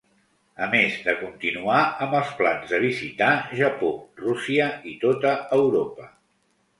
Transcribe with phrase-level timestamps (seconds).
[0.67, 3.27] A més de continuar amb els plans de visitar,
[3.59, 3.91] Japó,
[4.23, 6.09] Rússia i tota Europa.